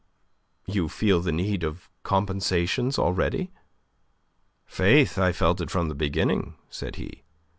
you 0.65 0.89
feel 0.89 1.21
the 1.21 1.31
need 1.31 1.61
of 1.63 1.87
compensations 2.01 2.97
already?" 2.97 3.51
"Faith, 4.65 5.19
I 5.19 5.31
felt 5.31 5.61
it 5.61 5.69
from 5.69 5.89
the 5.89 5.93
beginning," 5.93 6.55
said 6.71 6.95
he. 6.95 7.21